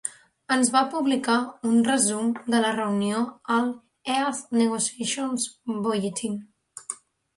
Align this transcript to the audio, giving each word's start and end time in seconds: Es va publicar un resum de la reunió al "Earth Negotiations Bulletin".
Es 0.53 0.69
va 0.75 0.79
publicar 0.93 1.35
un 1.71 1.75
resum 1.89 2.31
de 2.55 2.63
la 2.65 2.71
reunió 2.77 3.21
al 3.57 3.69
"Earth 4.17 4.41
Negotiations 4.63 5.47
Bulletin". 5.77 6.41